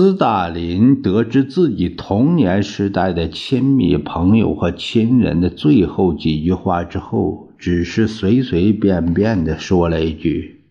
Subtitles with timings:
[0.00, 10.64] 斯大林得知自己童年时代的亲密朋友和亲人的最后几句话之后，只是随随便便的说了一句：“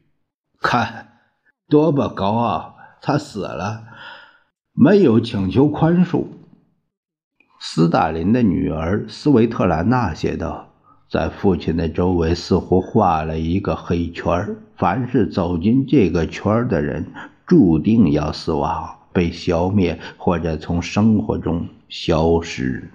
[0.60, 1.10] 看，
[1.70, 2.76] 多么高傲！
[3.04, 3.84] 他死了，
[4.74, 6.26] 没有请求宽恕。”
[7.62, 10.70] 斯大林的女儿斯维特兰娜写道
[11.08, 17.06] ：“在父亲的周围似乎画了一个黑圈凡是走进这个圈的人，
[17.46, 22.92] 注定要死亡。”被消灭，或者从生活中消失。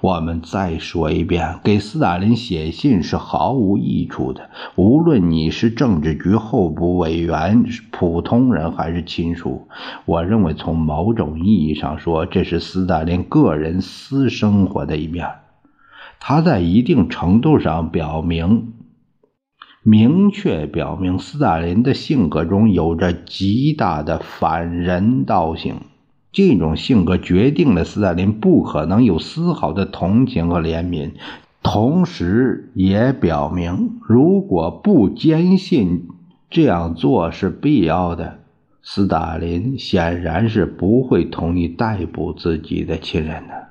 [0.00, 4.50] 我们再说一遍，给斯大林写信是毫无益处的。
[4.74, 9.68] 无论你是政治局候补委员、普通人还是亲属，
[10.04, 15.26] 我认为从某种意义上说，这是斯大林个人私生活的一面。
[16.18, 18.72] 他在一定程度上表明。
[19.88, 25.76] 明确表明，斯大林的性格中有着极大的反人道性。
[26.32, 31.12] 这种性格决定了斯大林不可能有丝毫的同情和怜悯，
[31.62, 36.08] 同时也表明，如果不坚信
[36.50, 38.40] 这样做是必要的，
[38.82, 43.68] 斯大林显然是不会同意逮捕自己的亲人的。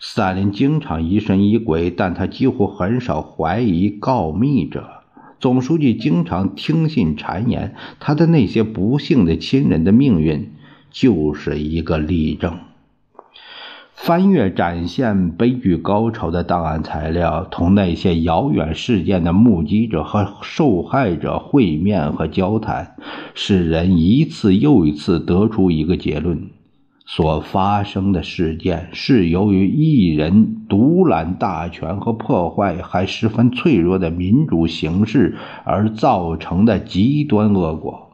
[0.00, 5.01] 斯大林经常疑神疑鬼，但他几乎很少怀疑告密者。
[5.42, 10.52] 总书记经常听信谗言，他的那些不幸的亲人的命运
[10.92, 12.60] 就是一个例证。
[13.92, 22.94] 翻阅展现悲剧高潮的档案材料，同那些遥远事件的目击者和受害者会面和交谈，
[23.34, 26.50] 使人一次又一次得出一个结论。
[27.04, 38.10] 所发生的事件是由于一人独揽大权和破坏还十分脆弱的民主形式而造成的极端恶果。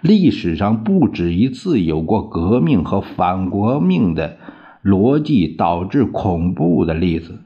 [0.00, 4.38] 历史上不止一次有过革命和反革命的
[4.82, 7.40] 逻辑导致恐怖的例子。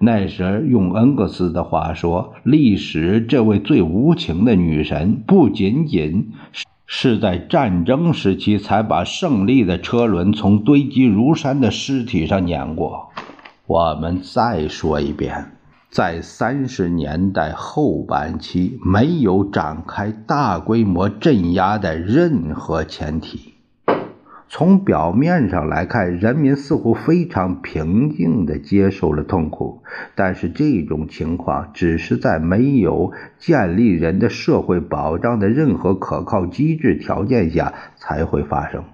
[0.00, 6.66] 那时用恩格斯的话说，历史这位最无情的女神不仅仅是。
[6.86, 13.10] 是在战争时期才把胜利的车轮从堆积如山的尸体上碾过。
[13.66, 15.52] 我们再说一遍，
[15.88, 23.53] 在三十年代后半期，没有展开大规模镇压的任何前提。
[24.48, 29.82] 从表面上来看，人民似乎非常平静地接受了痛苦，
[30.14, 38.84] 但是这种情况只是在没有建立人的社会保障的任何可靠机制条件下才会发生。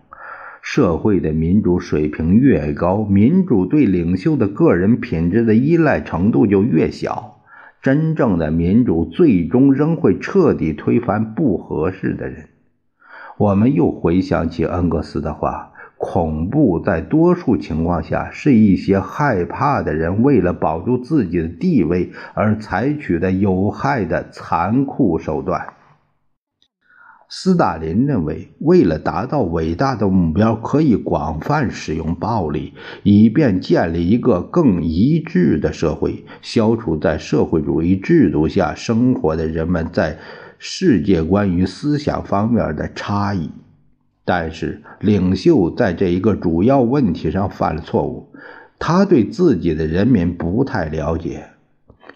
[0.62, 7.38] 社会的民主水平越高，民主对领袖的个人品质的依赖程度就越小。
[7.82, 12.49] 真正的民主最终仍会彻底推翻不合适的人。
[13.40, 25.72] 我们又回想起恩格斯的话：“恐怖在多数情况下是一些害怕的人为了保住自己的地位而采取的有害的残酷手段。”
[27.30, 32.74] 斯大林认为，为了达到伟大的目标，可以广泛使用暴力，
[33.04, 40.18] 以便建立一个更一致的社会，消除在社会主义制度下生活的人们在。
[40.62, 43.50] 世界观与思想方面的差异，
[44.26, 48.28] 但是领袖在这一个主要问题上犯了错误，
[48.78, 51.46] 他对自己的人民不太了解。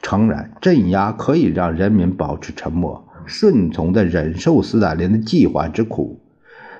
[0.02, 6.20] 诚然，镇压可以让人民保持沉默，顺从地忍受斯大林的计划之苦，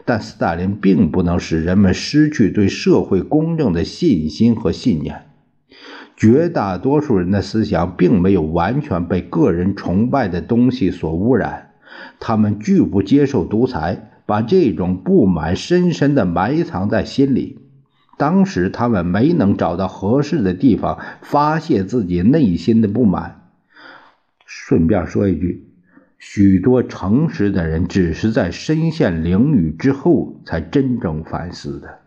[0.05, 5.23] 但斯大林并不能使人们失去对社会公正的信心和信念。
[6.17, 11.73] 绝大多数人的思想并没有完全被个人崇拜的东西所污染，
[12.21, 17.59] 他们拒不接受独裁，把这种不满深深地埋藏在心里。
[18.17, 23.51] 当时他们没能找到合适的地方发泄自己内心的不满。
[24.47, 25.67] 顺便说一句，
[26.21, 31.99] 许多诚实的人只是在身陷囹圄之后才真正反思的。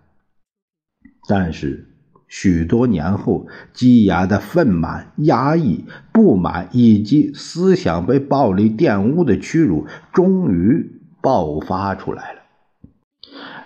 [1.27, 1.89] 但是。
[2.29, 12.39] 许多年后，积压的愤满、压抑、不满以及思想被暴力玷污的屈辱，终于爆发出来了。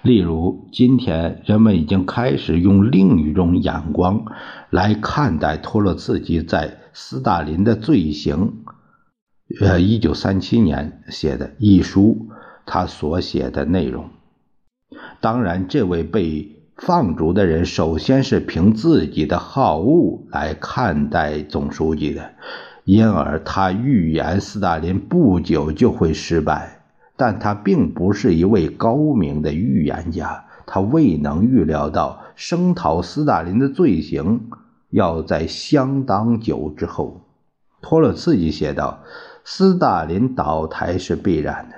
[0.03, 4.25] 例如，今天人们已经开始用另一种眼光
[4.69, 8.63] 来看待托洛茨基在斯大林的罪行。
[9.59, 12.29] 呃，一九三七年写的一书，
[12.67, 14.11] 他所写的内容。
[15.19, 16.60] 当然，这位被。
[16.81, 22.31] 放逐的人首先是凭自己的好恶来看待总书记的，
[22.85, 26.81] 因而他预言斯大林不久就会失败。
[27.15, 34.49] 但他并不是一位高明的预言家，他未能预料到声讨斯大林的罪行
[34.89, 37.21] 要在相当久之后。
[37.83, 39.03] 托洛茨基写道
[39.45, 41.75] ：“斯大林倒台是必然的，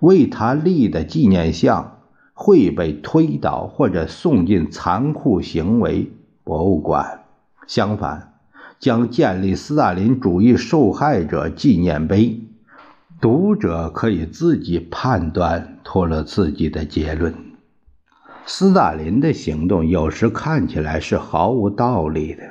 [0.00, 2.00] 为他立的纪念像。”
[2.42, 6.10] 会被推倒或者送进残酷行为
[6.42, 7.20] 博物馆。
[7.68, 8.34] 相反，
[8.80, 12.40] 将建立斯大林主义受害者纪念碑。
[13.20, 17.32] 读者可以自己判断托洛茨基的结论。
[18.44, 22.42] 斯大林的行动有时看起来是毫无道理的。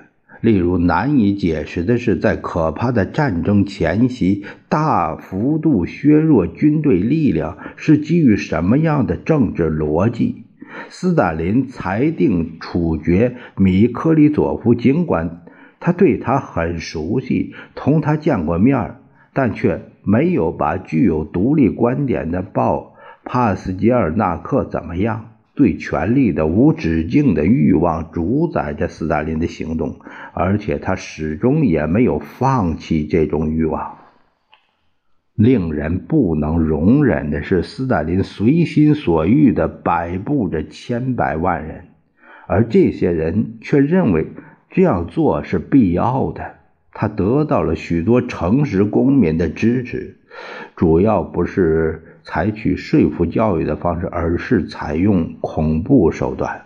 [0.42, 10.44] 例如，难以解释的是，在可怕的战争前夕，大幅度削弱军队力量是基于什么样的政治逻辑？
[10.90, 15.44] 斯大林裁定处决米克里佐夫，尽管
[15.80, 18.96] 他对他很熟悉，同他见过面
[19.34, 25.31] 但却没有把具有独立观点的报帕斯捷尔纳克怎么样。
[25.54, 30.00] 对权力的无止境的欲望主宰着斯大林的行动，
[30.34, 33.98] 而且他始终也没有放弃这种欲望。
[35.36, 41.86] 令人不能容忍的是，斯大林随心所欲地摆布着千百万人，
[42.48, 44.28] 而这些人却认为
[44.70, 46.56] 这样做是必要的。
[46.94, 50.18] 他得到了许多诚实公民的支持，
[50.76, 52.08] 主要不是。
[52.24, 56.66] 采取说服教育的方式，而是采用恐怖手段。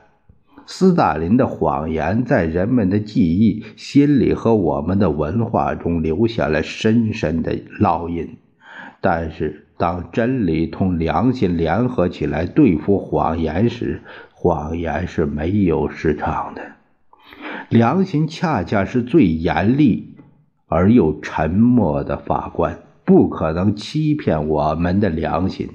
[0.68, 8.38] 斯大林的谎言在人们的记忆、心理和我们的文化中留下了深深的烙印。
[9.00, 14.02] 但是，当真理同良心联合起来对付谎言时，
[14.34, 16.62] 谎言是没有市场的。
[17.70, 20.16] 良心恰恰是最严厉
[20.68, 22.80] 而又沉默的法官。
[23.06, 25.70] 不可能欺骗我们的良心。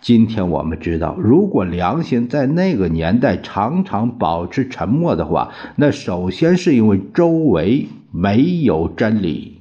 [0.00, 9.60] 今天我们知道，如果良心在那个年代常常保持沉默的话，那首先是因为周围没有真理。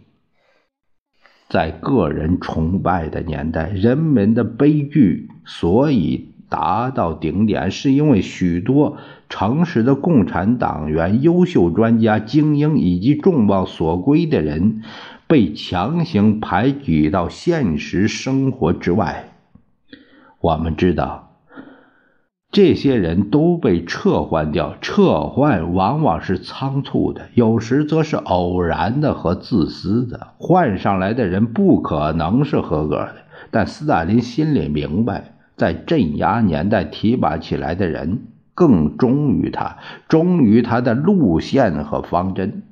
[1.50, 8.98] 在个人崇拜的年代，人们的悲剧所以达到顶点，是因为许多
[9.30, 14.82] 诚实的共产党员、优秀专家、精英以及众望所归的人。
[15.28, 19.34] 被强行排挤到现实生活之外。
[20.40, 21.34] 我们知道，
[22.50, 30.28] 这些人都被撤换掉，撤换往往是仓促的，有时则是偶然的和自私的。
[30.38, 33.16] 换上来的人不可能是合格的，
[33.52, 42.64] 但斯大林心里明白，在镇压年代提拔起来的人更忠于他，忠于他的路线和方针。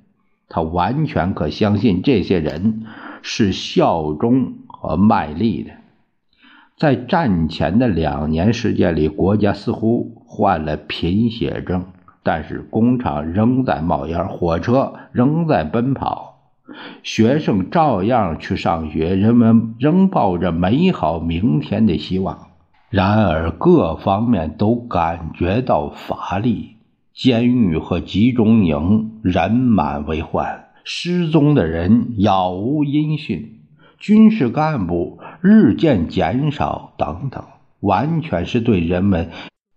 [0.56, 2.84] 他完全可相信这些人
[3.22, 5.72] 是效忠和卖力的。
[6.78, 11.88] 在战前的两年时间里，国家似乎患了贫血症，
[12.24, 16.38] 但是工厂仍在冒烟，火车仍在奔跑，
[17.04, 22.48] 学生照样去上学，人们仍抱着美好明天的希望。
[22.90, 26.75] 然而，各方面都感觉到乏力。
[27.16, 33.62] 监狱和集中营人满为患，失踪的人杳无音讯，
[33.98, 37.42] 军事干部日渐减少，等等，
[37.80, 39.30] 完全是对人们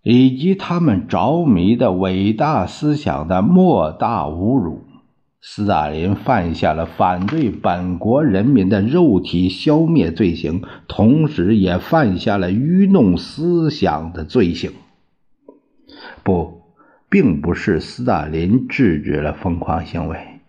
[0.03, 4.83] 以及他们着迷的伟大思想的莫大侮辱。
[5.41, 14.71] 斯大林犯下了反对本国人民的肉体消灭罪行，同时也犯下了愚弄思想的罪行。
[17.09, 20.39] 并不是斯大林制止了疯狂行为，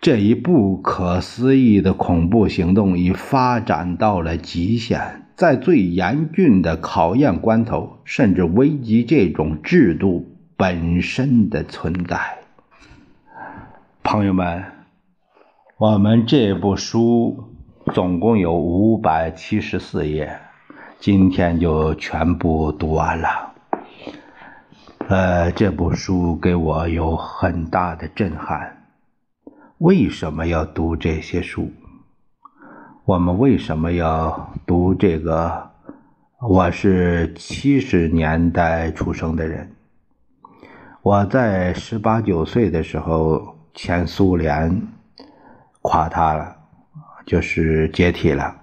[0.00, 12.18] 这一不可思议的恐怖行动已发展到了极限，在最严峻的考验关头，甚至危及这种制度本身的存在。
[14.02, 14.64] 朋友们，
[15.78, 17.52] 我们这部书
[17.92, 20.38] 总共有五百七十四页，
[21.00, 23.45] 今天就全部读完了。
[25.08, 28.88] 呃，这部书给我有很大的震撼。
[29.78, 31.70] 为什么要读这些书？
[33.04, 35.70] 我们为什么要读这个？
[36.40, 39.70] 我是七十年代出生的人，
[41.02, 44.88] 我在十八九岁的时候，前苏联
[45.82, 46.56] 垮塌了，
[47.24, 48.56] 就是解体了。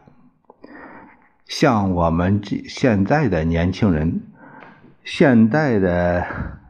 [1.45, 4.21] 像我们这现在的年轻人，
[5.03, 6.25] 现代的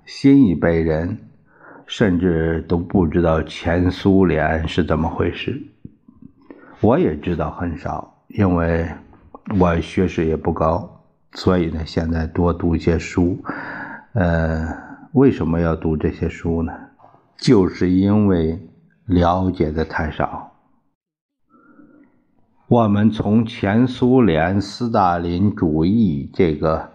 [0.06, 1.20] 新一辈人，
[1.86, 5.62] 甚至都不知道前苏联是怎么回事。
[6.82, 8.90] 我也知道很少，因为
[9.60, 13.38] 我学识也不高，所以呢，现在多读些书。
[14.13, 14.68] 呃，
[15.12, 16.74] 为什么要读这些书呢？
[17.38, 18.60] 就是因为
[19.06, 20.52] 了解的太少。
[22.68, 26.92] 我们从前苏联斯大林主义这个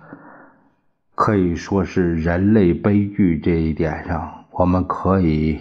[1.19, 5.59] 可以说是人类悲剧这一点上，我们可以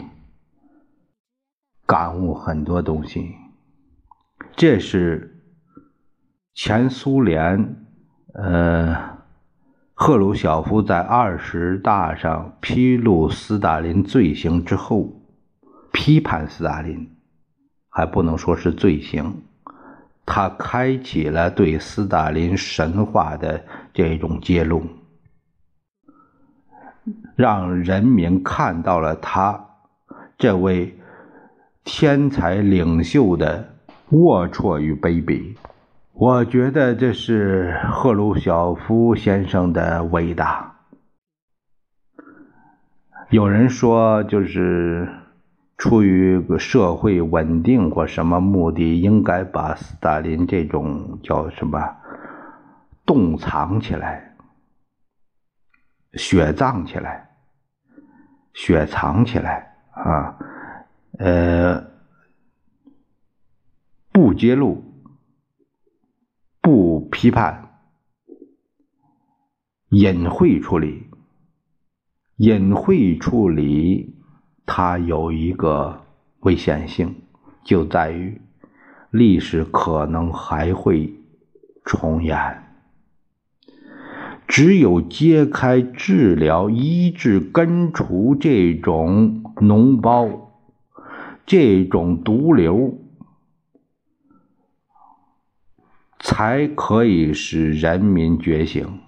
[1.84, 3.34] 感悟很多东西。
[4.56, 5.42] 这是
[6.54, 7.76] 前苏联，
[8.36, 9.18] 呃，
[9.96, 15.24] 赫鲁晓夫在二十大上披露斯大林罪行之后，
[15.92, 17.10] 批判斯大林，
[17.90, 19.42] 还不能说是罪行。
[20.24, 24.84] 他开启了对斯大林神话的这种揭露，
[27.36, 29.66] 让人民看到了他
[30.38, 30.98] 这位
[31.84, 33.70] 天才领袖的
[34.12, 35.56] 龌龊与卑鄙。
[36.14, 40.76] 我觉得这是赫鲁晓夫先生的伟大。
[43.30, 45.08] 有人说，就是。
[45.80, 51.80] 出于社会稳定或什么目的，应该把斯大林这种叫什么
[53.06, 54.27] 冻藏起来、
[56.18, 57.30] 雪葬起来、
[58.54, 60.38] 雪藏起来啊，
[61.20, 61.92] 呃，
[64.12, 64.84] 不揭露、
[66.62, 67.80] 不批判、
[69.90, 71.10] 隐晦处理、
[72.38, 74.16] 隐晦处理。
[74.70, 76.06] 它有一个
[76.40, 77.22] 危险性，
[77.64, 78.42] 就在于
[79.12, 81.14] 历史可能还会
[81.86, 82.67] 重演。
[84.58, 90.52] 只有揭开、治疗、医治、根除这种脓包、
[91.46, 92.98] 这种毒瘤，
[96.20, 99.00] 才可以使人民觉醒，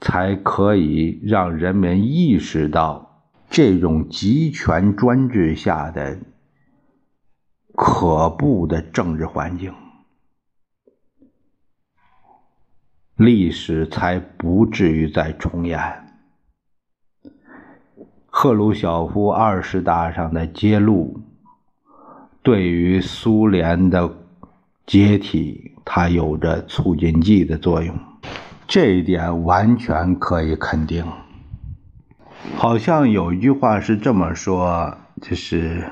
[0.00, 3.28] 才可以让人们意识到。
[3.48, 6.18] 这种集权专制下的
[7.76, 9.72] 可怖的政治环境，
[13.16, 15.80] 历史才不至于再重演。
[18.26, 21.20] 赫鲁晓夫二十大上的揭露，
[22.42, 24.12] 对于苏联的
[24.84, 27.96] 解体，它有着促进剂的作用，
[28.66, 31.04] 这一点完全可以肯定。
[32.56, 35.84] 好像有一句话是这么说，就是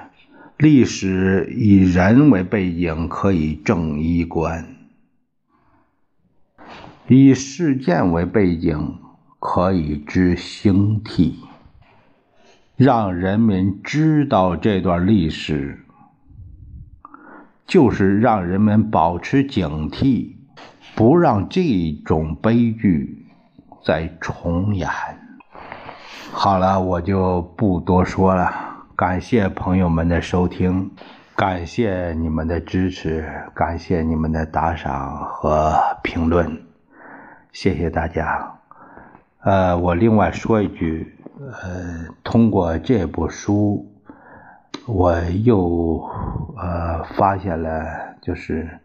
[0.58, 4.71] 历史以人为背景可以正衣冠，
[7.08, 8.98] 以事件为背景
[9.38, 11.40] 可以知兴替，
[12.76, 15.84] 让人民知道这段历史，
[17.66, 20.36] 就是让人们保持警惕，
[20.94, 21.62] 不让这
[22.04, 23.26] 种悲剧
[23.84, 24.88] 再重演。
[26.30, 28.50] 好了，我就不多说了。
[28.94, 30.92] 感谢朋友们的收听，
[31.34, 36.62] 感谢你们的支持，感谢你们的打赏和评论，
[37.52, 38.54] 谢谢大家。
[39.40, 43.86] 呃，我另外说一句，呃，通过这部书，
[44.86, 46.08] 我又
[46.56, 47.84] 呃发现了
[48.22, 48.80] 就是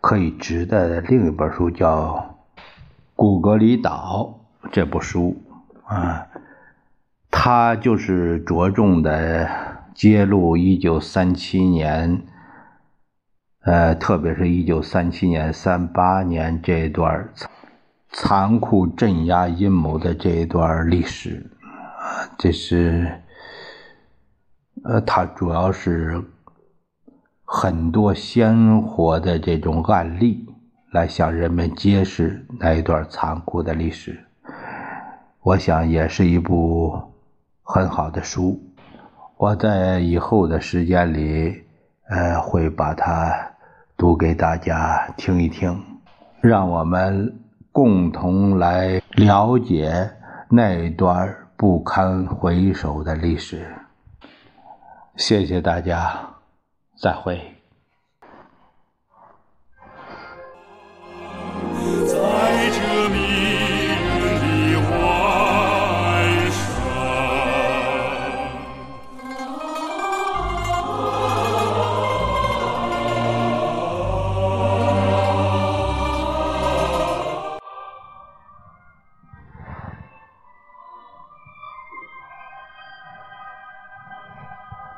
[0.00, 2.34] 可以值的另一本书，叫
[3.14, 4.40] 《古格里岛》
[4.72, 5.36] 这部书
[5.84, 6.26] 啊。
[7.30, 9.48] 它就是着重的
[9.94, 12.22] 揭露一九三七年，
[13.64, 17.28] 呃，特别是一九三七年、三八年这段
[18.12, 23.22] 残酷镇压阴谋的这一段历史，啊，这是，
[24.84, 26.22] 呃，他主要是
[27.44, 30.46] 很多鲜活的这种案例
[30.92, 34.24] 来向人们揭示那一段残酷的历史，
[35.42, 37.10] 我想也是一部。
[37.64, 38.60] 很好的书，
[39.38, 41.62] 我在以后的时间里，
[42.10, 43.32] 呃，会把它
[43.96, 45.80] 读给大家听一听，
[46.42, 47.40] 让我们
[47.72, 50.10] 共同来了解
[50.50, 53.66] 那段不堪回首的历史。
[55.16, 56.20] 谢谢大家，
[56.96, 57.61] 再会。